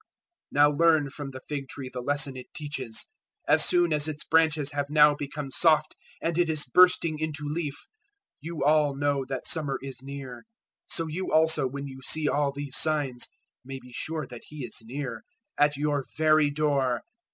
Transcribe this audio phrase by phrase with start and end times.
[0.00, 0.06] 024:032
[0.62, 3.04] "Now learn from the fig tree the lesson it teaches.
[3.46, 7.86] As soon as its branches have now become soft and it is bursting into leaf,
[8.40, 10.46] you all know that summer is near.
[10.88, 13.26] 024:033 So you also, when you see all these signs,
[13.62, 15.22] may be sure that He is near
[15.58, 17.02] at your very door.